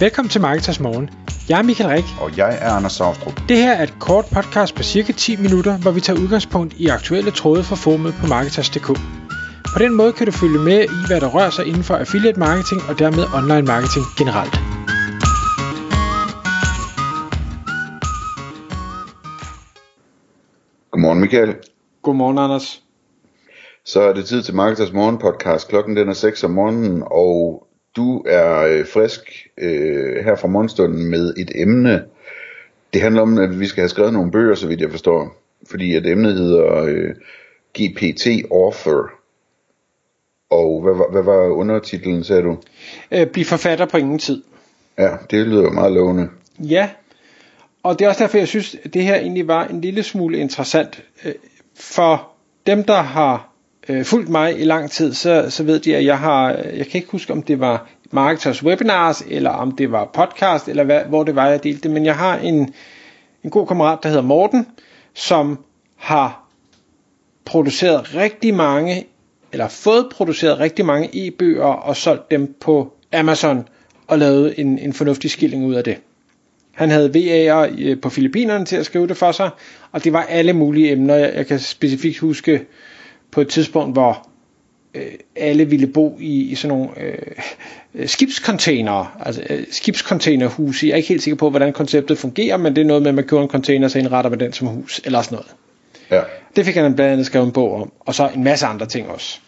[0.00, 1.10] Velkommen til Marketers Morgen.
[1.48, 2.04] Jeg er Michael Rik.
[2.20, 3.40] Og jeg er Anders Saustrup.
[3.48, 6.86] Det her er et kort podcast på cirka 10 minutter, hvor vi tager udgangspunkt i
[6.86, 8.86] aktuelle tråde fra formet på Marketers.dk.
[9.74, 12.38] På den måde kan du følge med i, hvad der rører sig inden for affiliate
[12.38, 14.54] marketing og dermed online marketing generelt.
[20.90, 21.56] Godmorgen Michael.
[22.02, 22.82] Godmorgen Anders.
[23.84, 25.68] Så er det tid til Marketers Morgen podcast.
[25.68, 27.65] Klokken den er 6 om morgenen, og
[27.96, 32.04] du er øh, frisk øh, her fra morgenstunden med et emne.
[32.92, 35.36] Det handler om, at vi skal have skrevet nogle bøger, så vidt jeg forstår.
[35.70, 37.14] Fordi at emnet hedder øh,
[37.78, 39.10] GPT Author.
[40.50, 42.58] Og hvad, var- hvad var undertitlen, sagde du?
[43.10, 44.42] Øh, bliv forfatter på ingen tid.
[44.98, 46.28] Ja, det lyder meget lovende.
[46.58, 46.90] Ja,
[47.82, 50.38] og det er også derfor, jeg synes, at det her egentlig var en lille smule
[50.38, 51.02] interessant.
[51.24, 51.32] Øh,
[51.76, 52.28] For
[52.66, 53.52] dem, der har
[53.88, 56.98] øh, fulgt mig i lang tid, så, så ved de, at jeg har, jeg kan
[56.98, 61.24] ikke huske, om det var Marketers Webinars, eller om det var podcast, eller hvad, hvor
[61.24, 62.74] det var, jeg delte det, men jeg har en,
[63.44, 64.66] en god kammerat, der hedder Morten,
[65.14, 65.58] som
[65.96, 66.48] har
[67.44, 69.06] produceret rigtig mange,
[69.52, 73.68] eller fået produceret rigtig mange e-bøger og solgt dem på Amazon
[74.06, 75.96] og lavet en, en fornuftig skilling ud af det.
[76.72, 79.50] Han havde VA'er øh, på Filippinerne til at skrive det for sig,
[79.92, 81.14] og det var alle mulige emner.
[81.14, 82.66] Jeg, jeg kan specifikt huske
[83.30, 84.28] på et tidspunkt, hvor
[84.94, 85.02] øh,
[85.36, 87.18] alle ville bo i, i sådan nogle øh,
[87.94, 90.86] øh, skibscontainere, altså øh, skibscontainerhuse.
[90.86, 93.14] Jeg er ikke helt sikker på, hvordan konceptet fungerer, men det er noget med, at
[93.14, 95.54] man køber en container, så indretter man den som hus, eller sådan noget.
[96.10, 96.22] Ja,
[96.56, 99.08] Det fik han blandt andet skrevet en bog om, og så en masse andre ting
[99.08, 99.38] også.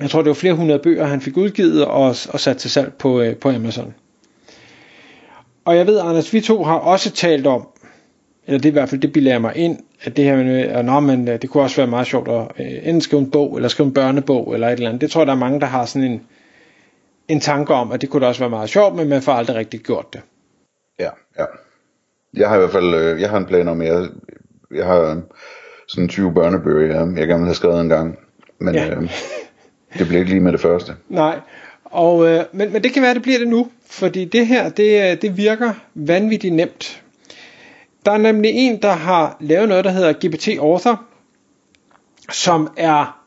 [0.00, 2.92] Jeg tror, det var flere hundrede bøger, han fik udgivet og, og sat til salg
[2.92, 3.94] på, øh, på Amazon.
[5.64, 7.68] Og jeg ved, Anders, vi to har også talt om,
[8.48, 10.60] eller det er i hvert fald, det bilder jeg mig ind, at det her med,
[10.60, 13.30] at nå, men, øh, det kunne også være meget sjovt at øh, enten skrive en
[13.30, 15.00] bog, eller skrive en børnebog, eller et eller andet.
[15.00, 16.22] Det tror jeg, der er mange, der har sådan en,
[17.28, 19.56] en tanke om, at det kunne da også være meget sjovt, men man får aldrig
[19.56, 20.20] rigtig gjort det.
[21.00, 21.44] ja, ja.
[22.34, 24.06] Jeg har i hvert fald, øh, jeg har en plan om, jeg,
[24.74, 25.16] jeg har øh,
[25.88, 28.18] sådan 20 børnebøger, jeg, jeg gerne vil have skrevet en gang.
[28.60, 28.90] Men Ja.
[28.90, 29.02] øh,
[29.98, 30.92] det bliver ikke lige med det første.
[31.08, 31.40] Nej,
[31.84, 35.10] og, øh, men, men det kan være, det bliver det nu, fordi det her, det,
[35.12, 37.02] øh, det virker vanvittigt nemt.
[38.06, 41.02] Der er nemlig en, der har lavet noget, der hedder GPT Author,
[42.32, 43.24] som er,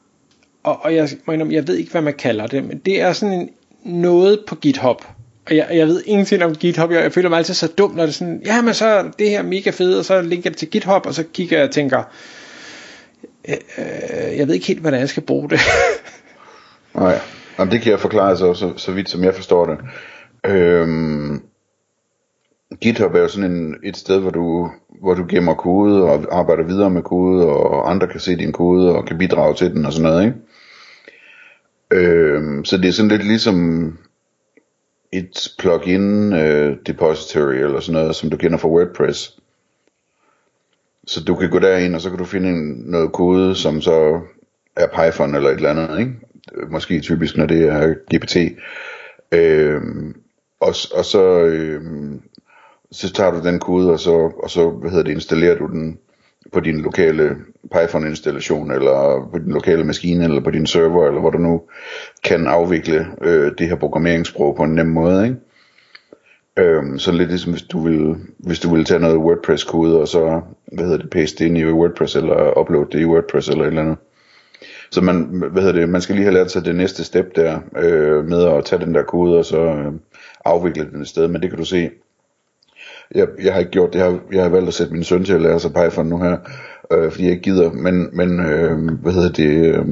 [0.63, 3.13] og, og jeg, må indrømme, jeg ved ikke, hvad man kalder det, men det er
[3.13, 3.49] sådan en,
[3.83, 5.05] noget på GitHub.
[5.47, 8.03] Og jeg, jeg ved ingenting om GitHub, jeg, jeg føler mig altid så dum, når
[8.03, 10.51] det er sådan, ja, men så er det her mega fedt, og så linker jeg
[10.51, 12.03] det til GitHub, og så kigger jeg og tænker,
[13.49, 15.59] øh, øh, jeg ved ikke helt, hvordan jeg skal bruge det.
[16.95, 17.19] Nej,
[17.59, 19.77] Jamen, det kan jeg forklare så, så, så vidt som jeg forstår det.
[20.45, 21.41] Øhm,
[22.81, 24.71] GitHub er jo sådan en, et sted, hvor du,
[25.01, 28.95] hvor du gemmer kode og arbejder videre med kode, og andre kan se din kode
[28.95, 30.37] og kan bidrage til den og sådan noget, ikke?
[31.91, 33.97] Øhm, så det er sådan lidt ligesom
[35.11, 39.39] et plugin øh, depository eller sådan noget, som du kender fra WordPress.
[41.07, 44.21] Så du kan gå derind, og så kan du finde en, noget kode, som så
[44.75, 46.11] er Python eller et eller andet, ikke?
[46.69, 48.37] Måske typisk, når det er GPT.
[49.31, 50.15] Øhm,
[50.59, 52.21] og, og så, øhm,
[52.91, 55.97] så tager du den kode, og så, og så hvad hedder det, installerer du den
[56.53, 57.35] på din lokale
[57.71, 61.61] Python installation, eller på din lokale maskine, eller på din server, eller hvor du nu
[62.23, 65.37] kan afvikle øh, det her programmeringssprog på en nem måde, ikke?
[66.57, 70.07] Øhm, så lidt ligesom hvis du vil hvis du vil tage noget WordPress kode og
[70.07, 70.41] så
[70.71, 73.67] hvad hedder det paste det ind i WordPress eller upload det i WordPress eller et
[73.67, 73.97] eller andet.
[74.91, 77.59] Så man hvad hedder det man skal lige have lært sig det næste step der
[77.77, 79.93] øh, med at tage den der kode og så øh,
[80.45, 81.89] afvikle den et sted, men det kan du se.
[83.15, 85.25] Jeg, jeg har ikke gjort det, jeg har, jeg har valgt at sætte min søn
[85.25, 86.37] til at lære sig Python nu her,
[86.91, 89.85] øh, fordi jeg ikke gider, men, men øh, hvad hedder det, øh,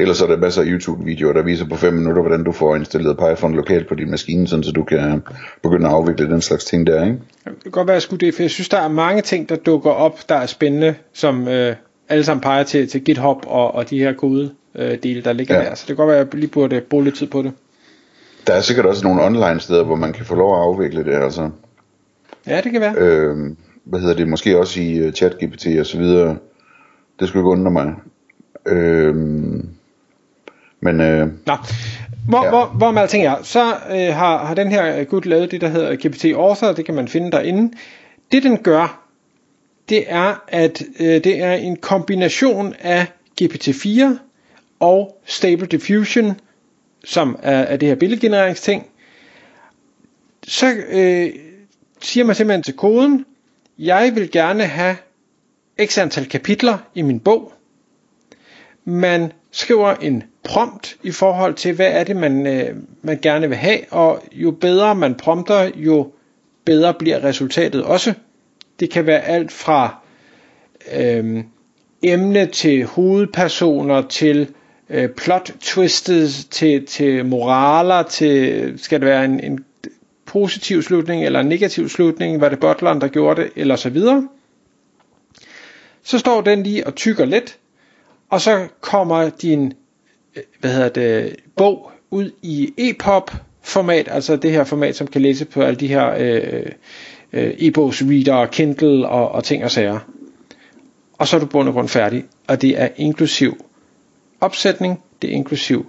[0.00, 3.18] ellers er der masser af YouTube-videoer, der viser på 5 minutter, hvordan du får installeret
[3.18, 5.22] Python lokalt på din maskine, sådan så du kan
[5.62, 7.18] begynde at afvikle den slags ting der, ikke?
[7.44, 9.48] Det kan godt være, at jeg skulle det, for jeg synes, der er mange ting,
[9.48, 11.74] der dukker op, der er spændende, som øh,
[12.08, 15.54] alle sammen peger til, til GitHub og, og de her kode øh, dele, der ligger
[15.54, 15.62] ja.
[15.62, 15.68] Ja.
[15.68, 15.74] der.
[15.74, 17.52] Så det kan godt være, at jeg lige burde bruge lidt tid på det.
[18.46, 21.22] Der er sikkert også nogle online steder, hvor man kan få lov at afvikle det,
[21.22, 21.50] altså.
[22.46, 22.94] Ja, det kan være.
[22.96, 23.36] Øh,
[23.84, 26.36] hvad hedder det, måske også i uh, ChatGPT og så videre.
[27.20, 27.94] Det skulle ikke undre mig.
[28.66, 29.14] Øh,
[30.80, 31.56] men øh, Nå,
[32.28, 32.50] hvor, ja.
[32.50, 35.68] Hvor, hvor med alting er, så øh, har, har den her gut lavet det, der
[35.68, 37.72] hedder GPT Author, det kan man finde derinde.
[38.32, 39.06] Det den gør,
[39.88, 43.06] det er, at øh, det er en kombination af
[43.42, 44.18] GPT-4
[44.80, 46.40] og Stable Diffusion,
[47.04, 48.86] som er, er det her billedgenereringsting.
[50.42, 51.30] Så øh,
[52.00, 53.26] siger man simpelthen til koden,
[53.78, 54.96] jeg vil gerne have
[55.84, 57.52] x antal kapitler i min bog.
[58.84, 63.56] Man skriver en prompt i forhold til, hvad er det, man, øh, man gerne vil
[63.56, 66.12] have, og jo bedre man prompter, jo
[66.64, 68.14] bedre bliver resultatet også.
[68.80, 69.98] Det kan være alt fra
[70.92, 71.44] øh,
[72.02, 74.48] emne til hovedpersoner til
[74.90, 79.64] øh, plot twistes til, til moraler til skal det være en, en
[80.30, 84.28] positiv slutning eller en negativ slutning, var det butleren der gjorde det eller så videre.
[86.02, 87.58] Så står den lige og tykker lidt,
[88.28, 89.72] og så kommer din
[90.36, 93.30] øh, hvad hedder det, bog ud i EPUB
[93.62, 96.66] format, altså det her format, som kan læse på alle de her øh,
[97.32, 99.98] øh, e-bogs reader, Kindle og, og ting og sager.
[101.18, 103.64] Og så er du bund og grund færdig, og det er inklusiv
[104.40, 105.86] opsætning, det er inklusiv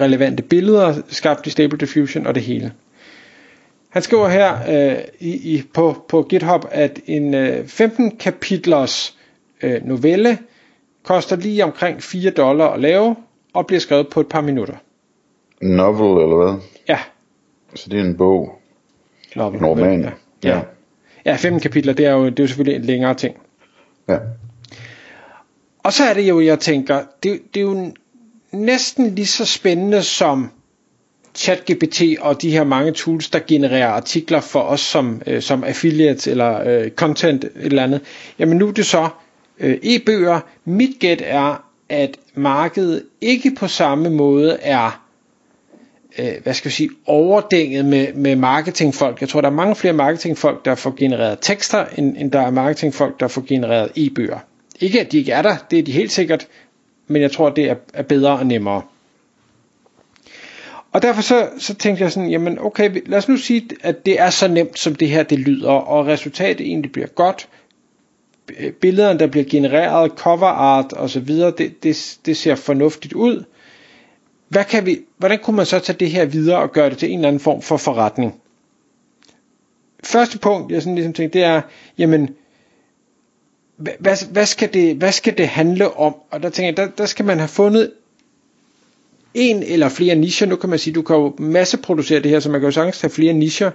[0.00, 2.72] relevante billeder, skabt i Stable Diffusion og det hele.
[3.88, 9.16] Han skriver her øh, i, i, på, på GitHub, at en øh, 15 kapitlers
[9.62, 10.38] øh, novelle
[11.02, 13.16] koster lige omkring 4 dollar at lave,
[13.54, 14.74] og bliver skrevet på et par minutter.
[15.62, 16.62] Novel, eller hvad?
[16.88, 16.98] Ja.
[17.74, 18.60] Så det er en bog.
[19.36, 19.64] Novel.
[19.64, 20.02] Roman.
[20.02, 20.10] Ja.
[20.48, 20.60] ja.
[21.24, 23.36] Ja, 15 kapitler, det er jo, det er jo selvfølgelig en længere ting.
[24.08, 24.18] Ja.
[25.78, 27.92] Og så er det jo, jeg tænker, det, det er jo
[28.52, 30.50] næsten lige så spændende som
[31.36, 36.26] ChatGPT og de her mange tools, der genererer artikler for os som, øh, som affiliates
[36.26, 38.00] eller øh, content et eller andet.
[38.38, 39.08] Jamen nu er det så
[39.60, 40.40] øh, e-bøger.
[40.64, 45.02] Mit gæt er, at markedet ikke på samme måde er
[46.18, 49.20] øh, hvad skal jeg sige, overdænget med, med marketingfolk.
[49.20, 52.50] Jeg tror, der er mange flere marketingfolk, der får genereret tekster, end, end der er
[52.50, 54.38] marketingfolk, der får genereret e-bøger.
[54.80, 56.46] Ikke at de ikke er der, det er de helt sikkert,
[57.06, 58.82] men jeg tror, det er, er bedre og nemmere.
[60.96, 64.20] Og derfor så, så tænkte jeg sådan, jamen okay, lad os nu sige, at det
[64.20, 67.48] er så nemt, som det her det lyder, og resultatet egentlig bliver godt.
[68.80, 73.44] Billederne, der bliver genereret, cover art og så videre, det, det, det ser fornuftigt ud.
[74.48, 77.10] Hvad kan vi, hvordan kunne man så tage det her videre og gøre det til
[77.10, 78.40] en eller anden form for forretning?
[80.04, 81.60] Første punkt, jeg sådan ligesom tænkte, det er,
[81.98, 82.34] jamen,
[83.76, 86.16] hvad, hvad, skal det, hvad skal det handle om?
[86.30, 87.92] Og der tænker jeg, der, der skal man have fundet
[89.36, 90.46] en eller flere nicher.
[90.46, 93.00] Nu kan man sige, du kan jo masseproducere det her, så man kan jo sagtens
[93.00, 93.70] have flere nicher.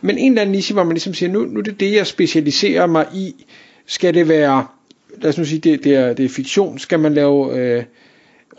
[0.00, 2.06] Men en eller anden niche, hvor man ligesom siger, nu, nu er det det, jeg
[2.06, 3.46] specialiserer mig i.
[3.86, 4.66] Skal det være,
[5.22, 6.78] lad os nu sige, det, det, er, det er fiktion.
[6.78, 7.84] Skal man lave øh,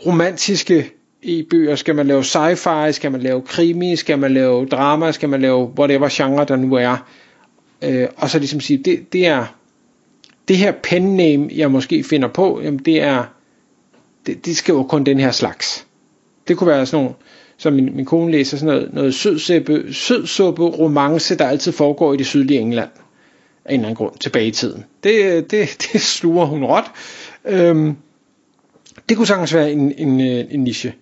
[0.06, 0.90] romantiske
[1.22, 1.76] e-bøger?
[1.76, 2.92] Skal man lave sci-fi?
[2.92, 3.96] Skal man lave krimi?
[3.96, 5.12] Skal man lave drama?
[5.12, 7.06] Skal man lave whatever genre der nu er?
[7.82, 9.56] Øh, og så ligesom sige, det, det er
[10.48, 13.24] det her pen name, jeg måske finder på, jamen det er,
[14.26, 15.85] det, det skriver kun den her slags.
[16.48, 17.16] Det kunne være sådan nogle,
[17.56, 22.16] som min, min kone læser, sådan noget, noget sødsuppe, sødsuppe romance, der altid foregår i
[22.16, 22.90] det sydlige England.
[23.64, 24.84] Af en eller anden grund, tilbage i tiden.
[25.04, 26.84] Det, det, det sluger hun råt.
[27.44, 27.96] Øhm,
[29.08, 30.94] det kunne sagtens være en, en, øh, en niche.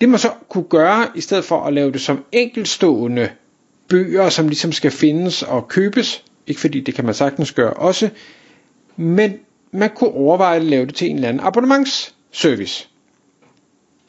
[0.00, 3.28] Det man så kunne gøre, i stedet for at lave det som enkeltstående
[3.88, 8.10] bøger, som ligesom skal findes og købes, ikke fordi det kan man sagtens gøre også,
[8.96, 9.34] men
[9.72, 12.88] man kunne overveje at lave det til en eller anden abonnementsservice.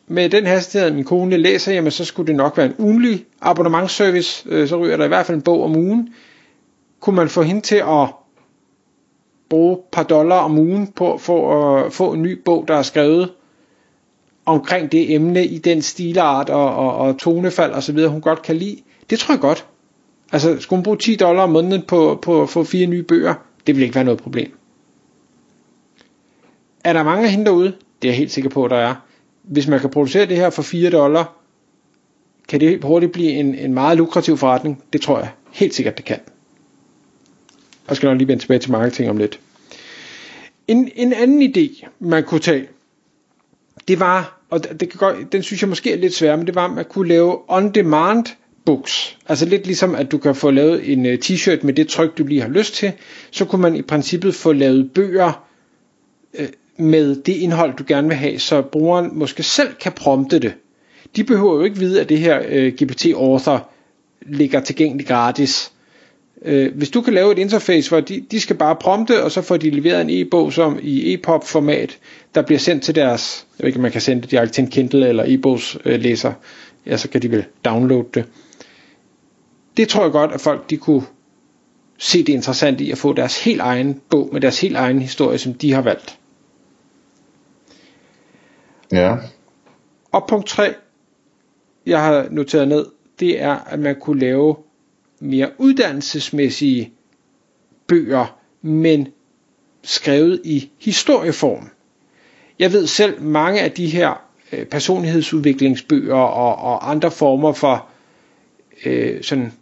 [0.07, 4.49] Med den hastighed, min kone læser, jamen så skulle det nok være en ugenlig abonnementsservice,
[4.49, 6.13] øh, så ryger der i hvert fald en bog om ugen.
[6.99, 8.07] Kunne man få hende til at
[9.49, 12.75] bruge et par dollar om ugen på for at øh, få en ny bog, der
[12.75, 13.31] er skrevet
[14.45, 18.41] omkring det emne i den stilart og, og, og tonefald og så videre, hun godt
[18.41, 18.77] kan lide.
[19.09, 19.65] Det tror jeg godt.
[20.31, 23.33] Altså, skulle hun bruge 10 dollar om måneden på, på at få fire nye bøger?
[23.67, 24.57] Det vil ikke være noget problem.
[26.83, 27.73] Er der mange af hende derude?
[28.01, 28.95] Det er jeg helt sikker på, at der er.
[29.43, 31.37] Hvis man kan producere det her for 4 dollar,
[32.47, 34.83] kan det hurtigt blive en, en meget lukrativ forretning.
[34.93, 36.19] Det tror jeg helt sikkert, det kan.
[37.89, 39.39] Jeg skal nok lige vende tilbage til marketing om lidt.
[40.67, 42.67] En, en anden idé, man kunne tage,
[43.87, 46.55] det var, og det kan godt, den synes jeg måske er lidt svær, men det
[46.55, 48.25] var, at man kunne lave on-demand
[48.65, 49.17] books.
[49.25, 52.23] Altså lidt ligesom, at du kan få lavet en øh, t-shirt med det tryk, du
[52.23, 52.91] lige har lyst til,
[53.31, 55.45] så kunne man i princippet få lavet bøger
[56.33, 56.47] øh,
[56.77, 60.53] med det indhold, du gerne vil have, så brugeren måske selv kan prompte det.
[61.15, 63.69] De behøver jo ikke vide, at det her øh, GPT-author
[64.21, 65.71] ligger tilgængeligt gratis.
[66.45, 69.41] Øh, hvis du kan lave et interface, hvor de, de skal bare prompte, og så
[69.41, 71.97] får de leveret en e-bog som i EPUB format,
[72.35, 74.69] der bliver sendt til deres, jeg ved ikke, man kan sende det direkte til en
[74.69, 78.25] Kindle eller e-bogslæser, øh, ja, så kan de vel downloade det
[79.77, 81.03] det tror jeg godt, at folk de kunne
[81.97, 85.37] se det interessant i at få deres helt egen bog med deres helt egen historie,
[85.37, 86.17] som de har valgt.
[88.91, 89.15] Ja.
[90.11, 90.73] Og punkt 3,
[91.85, 92.85] jeg har noteret ned,
[93.19, 94.55] det er, at man kunne lave
[95.19, 96.93] mere uddannelsesmæssige
[97.87, 99.07] bøger, men
[99.83, 101.69] skrevet i historieform.
[102.59, 107.87] Jeg ved selv, mange af de her øh, personlighedsudviklingsbøger og, og andre former for
[108.85, 109.53] øh, sådan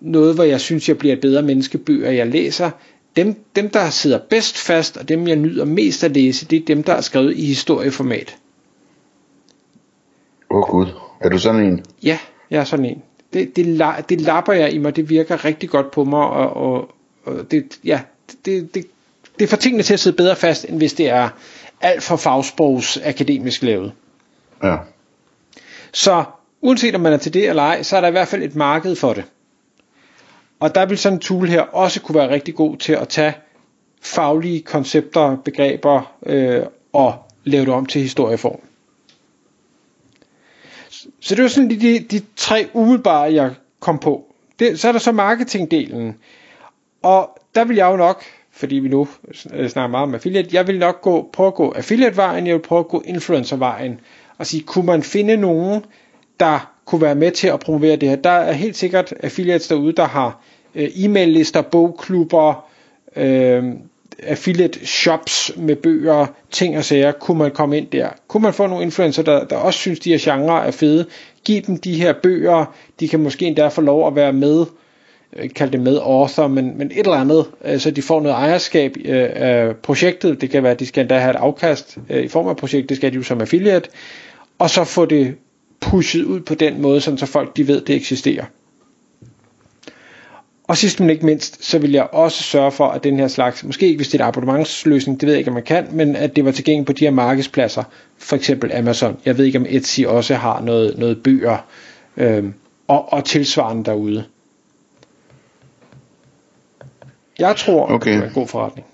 [0.00, 2.70] noget, hvor jeg synes, jeg bliver et bedre menneske, bøger jeg læser,
[3.16, 6.64] dem, dem der sidder bedst fast, og dem jeg nyder mest at læse, det er
[6.64, 8.36] dem, der er skrevet i historieformat.
[10.52, 10.86] Åh oh, gud,
[11.20, 11.84] er du sådan en?
[12.02, 12.18] Ja,
[12.50, 13.02] jeg er sådan en.
[13.32, 16.90] Det, det, det lapper jeg i mig, det virker rigtig godt på mig, og, og,
[17.24, 18.00] og det, ja,
[18.44, 18.86] det, det,
[19.38, 21.28] det får tingene til at sidde bedre fast, end hvis det er
[21.80, 23.92] alt for fagsprogs akademisk lavet.
[24.62, 24.76] Ja.
[25.92, 26.24] Så
[26.60, 28.56] uanset om man er til det eller ej, så er der i hvert fald et
[28.56, 29.24] marked for det.
[30.60, 33.34] Og der vil sådan en tool her også kunne være rigtig god til at tage
[34.02, 38.60] faglige koncepter, begreber øh, og lave det om til historieform.
[41.22, 43.50] Så det var sådan de, de tre umiddelbare, jeg
[43.80, 44.24] kom på.
[44.58, 46.16] Det, så er der så marketingdelen.
[47.02, 49.08] Og der vil jeg jo nok, fordi vi nu
[49.52, 52.62] øh, snakker meget om affiliate, jeg vil nok gå, prøve at gå affiliate-vejen, jeg vil
[52.62, 54.00] prøve at gå influencer-vejen,
[54.38, 55.84] og sige, kunne man finde nogen,
[56.40, 58.16] der kunne være med til at promovere det her.
[58.16, 60.40] Der er helt sikkert affiliates derude, der har
[60.74, 62.68] øh, e-mail-lister, bogklubber,
[63.16, 63.64] øh,
[64.26, 68.08] affiliate shops med bøger, ting og sager, kunne man komme ind der.
[68.28, 71.06] Kunne man få nogle influencer, der, der også synes, de her genrer er fede,
[71.44, 74.64] give dem de her bøger, de kan måske endda få lov at være med,
[75.36, 78.36] øh, kald det med author, men, men et eller andet, øh, så de får noget
[78.36, 80.40] ejerskab øh, af projektet.
[80.40, 82.88] Det kan være, at de skal endda have et afkast øh, i form af projekt,
[82.88, 83.88] det skal de jo som affiliate,
[84.58, 85.34] og så få det
[85.80, 88.44] pushet ud på den måde, så folk de ved, det eksisterer.
[90.68, 93.64] Og sidst men ikke mindst, så vil jeg også sørge for, at den her slags,
[93.64, 96.16] måske ikke hvis det er en abonnementsløsning, det ved jeg ikke, om man kan, men
[96.16, 97.82] at det var tilgængeligt på de her markedspladser,
[98.18, 99.18] for eksempel Amazon.
[99.24, 101.58] Jeg ved ikke, om Etsy også har noget, noget bøger
[102.16, 102.44] øh,
[102.88, 104.24] og, og tilsvarende derude.
[107.38, 108.12] Jeg tror, okay.
[108.12, 108.86] det er en god forretning.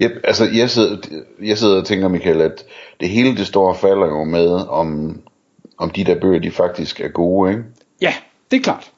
[0.00, 0.96] Ja, altså jeg sidder,
[1.42, 2.64] jeg sidder og tænker, Michael, at
[3.00, 5.20] det hele det store falder jo med, om,
[5.78, 7.64] om de der bøger, de faktisk er gode, ikke?
[8.00, 8.14] Ja,
[8.50, 8.90] det er klart.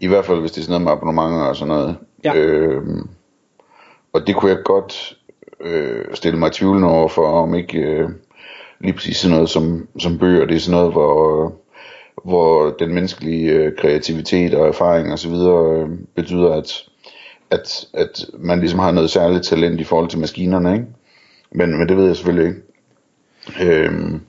[0.00, 1.96] I hvert fald, hvis det er sådan noget med abonnementer og sådan noget.
[2.24, 2.34] Ja.
[2.34, 3.08] Øhm,
[4.12, 5.16] og det kunne jeg godt
[5.60, 8.08] øh, stille mig tvivlende over for, om ikke øh,
[8.80, 11.52] lige præcis sådan noget som, som bøger, det er sådan noget, hvor,
[12.24, 15.32] hvor den menneskelige øh, kreativitet og erfaring osv.
[15.32, 16.84] Øh, betyder, at,
[17.50, 20.86] at, at man ligesom har noget særligt talent i forhold til maskinerne, ikke?
[21.52, 22.62] Men, men det ved jeg selvfølgelig ikke.
[23.74, 24.20] Øhm,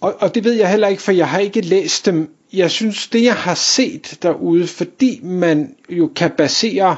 [0.00, 2.34] og, og det ved jeg heller ikke, for jeg har ikke læst dem.
[2.52, 6.96] Jeg synes, det jeg har set derude, fordi man jo kan basere,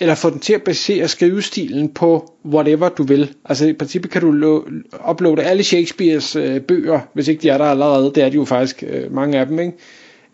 [0.00, 3.34] eller få den til at basere skrivestilen på whatever du vil.
[3.44, 4.64] Altså i princippet kan du lo-
[5.10, 8.12] uploade alle Shakespeares øh, bøger, hvis ikke de er der allerede.
[8.14, 9.58] Det er de jo faktisk, øh, mange af dem.
[9.58, 9.72] Ikke?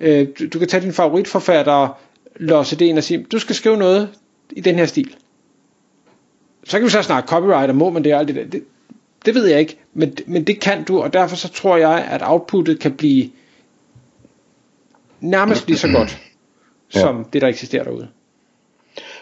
[0.00, 1.99] Øh, du, du kan tage din favoritforfatter,
[2.37, 4.09] låse det ind og sige, du skal skrive noget
[4.50, 5.14] i den her stil.
[6.64, 8.44] Så kan vi så snakke copyright, og må man det og alt det der.
[8.44, 8.62] Det,
[9.26, 12.21] det ved jeg ikke, men, men det kan du, og derfor så tror jeg, at
[12.25, 13.30] outputtet kan blive
[15.31, 16.19] nærmest lige så godt,
[16.95, 17.00] ja.
[17.00, 18.09] som det, der eksisterer derude.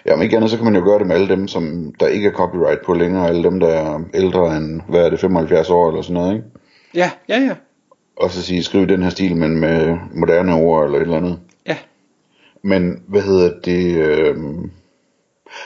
[0.07, 2.07] Ja, men ikke andet, så kan man jo gøre det med alle dem, som der
[2.07, 5.71] ikke er copyright på længere, alle dem, der er ældre end, hvad er det, 75
[5.71, 6.47] år eller sådan noget, ikke?
[6.95, 7.55] Ja, ja, ja.
[8.17, 11.39] Og så sige, skriv den her stil, men med moderne ord eller et eller andet.
[11.67, 11.77] Ja.
[12.63, 14.37] Men, hvad hedder det, øh,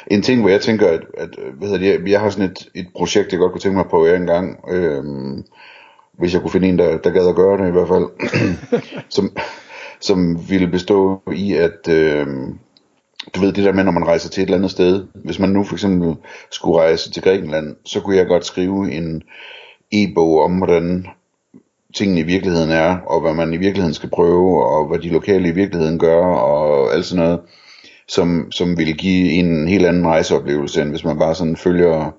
[0.07, 1.29] en ting, hvor jeg tænker, at, at
[1.59, 3.85] hvad hedder det, jeg, jeg har sådan et, et projekt, jeg godt kunne tænke mig
[3.85, 5.05] at prøve en gang, øh,
[6.19, 8.07] hvis jeg kunne finde en, der, der gad at gøre det i hvert fald,
[9.17, 9.37] som,
[10.01, 12.27] som ville bestå i, at øh,
[13.35, 15.49] du ved det der med, når man rejser til et eller andet sted, hvis man
[15.49, 16.15] nu for eksempel
[16.51, 19.23] skulle rejse til Grækenland, så kunne jeg godt skrive en
[19.93, 21.07] e-bog om, hvordan
[21.95, 25.49] tingene i virkeligheden er, og hvad man i virkeligheden skal prøve, og hvad de lokale
[25.49, 27.41] i virkeligheden gør, og alt sådan noget
[28.09, 32.11] som, som vil give en helt anden rejseoplevelse, end hvis man bare sådan følger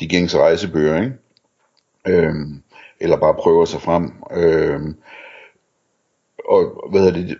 [0.00, 1.12] de gængse rejsebøger, ikke?
[2.08, 2.62] Øhm,
[3.00, 4.12] eller bare prøver sig frem.
[4.32, 4.96] Øhm,
[6.48, 7.36] og hvad hedder det,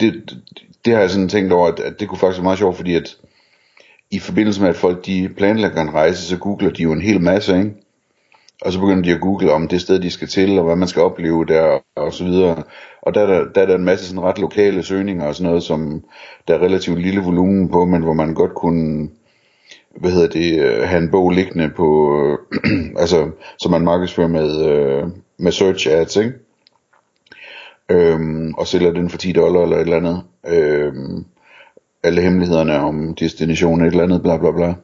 [0.00, 0.38] det, det,
[0.84, 2.94] det har jeg sådan tænkt over, at, at det kunne faktisk være meget sjovt, fordi
[2.94, 3.16] at
[4.10, 7.20] i forbindelse med, at folk de planlægger en rejse, så googler de jo en hel
[7.20, 7.74] masse, ikke?
[8.62, 10.88] Og så begynder de at google om det sted, de skal til, og hvad man
[10.88, 12.62] skal opleve der, og så videre.
[13.02, 15.48] Og der er der, der, er der en masse sådan ret lokale søgninger og sådan
[15.48, 16.04] noget, som
[16.48, 19.08] der er relativt lille volumen på, men hvor man godt kunne,
[20.00, 22.18] hvad hedder det, øh, have en bog liggende på,
[23.02, 26.32] altså, som man markedsfører med, øh, med search ads, ikke?
[27.88, 30.22] Øhm, og sælger den for 10 dollar eller et eller andet.
[30.46, 31.24] Øhm,
[32.02, 34.74] alle hemmelighederne om destinationen, et eller andet, bla bla bla.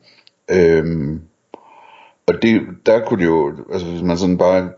[0.51, 1.21] Øhm,
[2.27, 4.71] og det, der kunne det jo, altså hvis man sådan bare,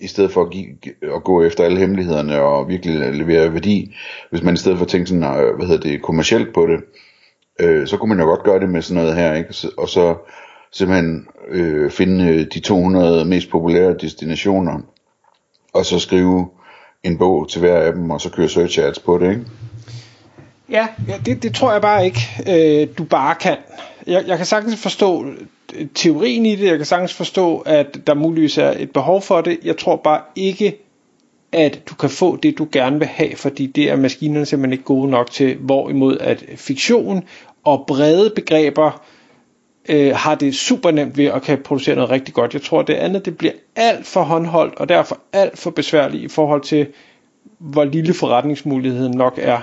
[0.00, 0.66] i stedet for at, give,
[1.02, 3.94] at gå efter alle hemmelighederne og virkelig levere værdi,
[4.30, 6.80] hvis man i stedet for tænkte tænke sådan, hvad hedder det, kommercielt på det,
[7.60, 9.54] øh, så kunne man jo godt gøre det med sådan noget her, ikke?
[9.76, 10.16] Og så
[10.72, 14.80] simpelthen øh, finde øh, de 200 mest populære destinationer,
[15.72, 16.48] og så skrive
[17.04, 19.44] en bog til hver af dem, og så køre search ads på det, ikke?
[20.70, 23.56] Ja, ja det, det tror jeg bare ikke, øh, du bare kan.
[24.06, 25.26] Jeg, jeg kan sagtens forstå
[25.74, 29.40] øh, teorien i det, jeg kan sagtens forstå, at der muligvis er et behov for
[29.40, 29.58] det.
[29.64, 30.78] Jeg tror bare ikke,
[31.52, 34.84] at du kan få det, du gerne vil have, fordi det er maskinerne simpelthen ikke
[34.84, 37.24] gode nok til, hvorimod at fiktion
[37.64, 39.02] og brede begreber
[39.88, 42.54] øh, har det super nemt ved at kan producere noget rigtig godt.
[42.54, 46.28] Jeg tror, det andet det bliver alt for håndholdt, og derfor alt for besværligt i
[46.28, 46.86] forhold til,
[47.58, 49.60] hvor lille forretningsmuligheden nok er.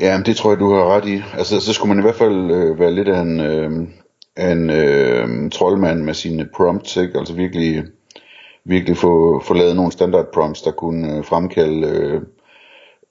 [0.00, 1.22] Ja, det tror jeg, du har ret i.
[1.38, 3.70] Altså, så skulle man i hvert fald øh, være lidt af en, øh,
[4.50, 7.18] en øh, troldmand med sine prompts, ikke?
[7.18, 7.84] Altså virkelig,
[8.64, 12.20] virkelig få, få lavet nogle standard prompts, der kunne øh, fremkalde øh,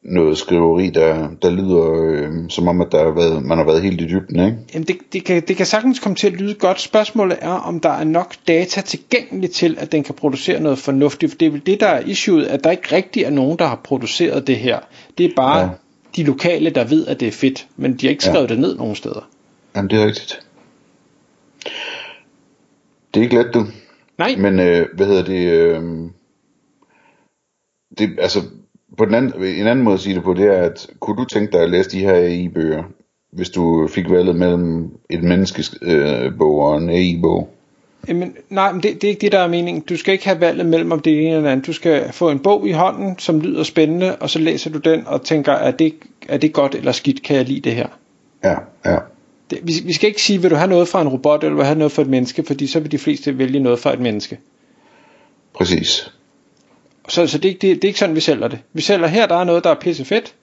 [0.04, 3.82] noget skriveri, der, der lyder øh, som om, at der har været, man har været
[3.82, 4.46] helt i dybden.
[4.46, 4.58] Ikke?
[4.74, 6.82] Jamen det, det, kan, det kan sagtens komme til at lyde godt.
[6.82, 11.32] Spørgsmålet er, om der er nok data tilgængeligt til, at den kan producere noget fornuftigt.
[11.32, 13.68] For det er vel det, der er issueet, at der ikke rigtig er nogen, der
[13.68, 14.80] har produceret det her.
[15.18, 15.70] Det er bare ja.
[16.16, 18.54] de lokale, der ved, at det er fedt, men de har ikke skrevet ja.
[18.54, 19.30] det ned nogen steder.
[19.76, 20.42] Jamen det er rigtigt.
[23.14, 23.66] Det er ikke let, du.
[24.18, 24.36] Nej.
[24.36, 25.48] Men øh, hvad hedder det?
[25.48, 25.82] Øh,
[27.98, 28.40] det altså,
[28.98, 31.26] på den anden, en anden måde at sige det på, det er, at kunne du
[31.26, 32.84] tænke dig at læse de her AI-bøger,
[33.32, 37.50] hvis du fik valget mellem et menneskes øh, bog og en AI-bog?
[38.08, 39.84] Jamen, nej, men det, det er ikke det, der er meningen.
[39.90, 41.66] Du skal ikke have valget mellem om det ene eller andet.
[41.66, 45.08] Du skal få en bog i hånden, som lyder spændende, og så læser du den
[45.08, 45.94] og tænker, er det,
[46.30, 47.88] er det godt eller skidt, kan jeg lide det her?
[48.44, 48.98] Ja, ja.
[49.50, 51.62] Det, vi, vi skal ikke sige, vil du have noget fra en robot, eller vil
[51.62, 54.00] du have noget fra et menneske, fordi så vil de fleste vælge noget fra et
[54.00, 54.40] menneske.
[55.54, 56.14] Præcis.
[57.10, 58.60] Så, så det, det, det er ikke sådan, vi sælger det.
[58.74, 60.36] Vi sælger her, der er noget, der er pisse fedt.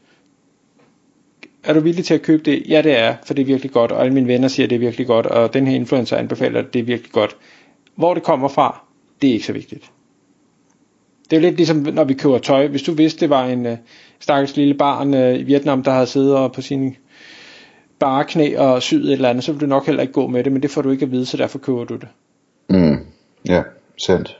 [1.65, 2.63] Er du villig til at købe det?
[2.69, 4.77] Ja, det er, for det er virkelig godt, og alle mine venner siger, at det
[4.77, 7.37] er virkelig godt, og den her influencer anbefaler, at det er virkelig godt.
[7.95, 8.85] Hvor det kommer fra,
[9.23, 9.91] det er ikke så vigtigt.
[11.31, 12.67] Det er jo lidt ligesom, når vi køber tøj.
[12.67, 13.77] Hvis du vidste, det var en øh,
[14.21, 16.95] stakkels lille barn øh, i Vietnam, der havde siddet og på sine
[17.99, 20.45] bare knæ og syet et eller andet, så ville du nok heller ikke gå med
[20.45, 22.09] det, men det får du ikke at vide, så derfor køber du det.
[22.69, 23.07] Mm,
[23.49, 23.63] ja,
[23.99, 24.40] sandt.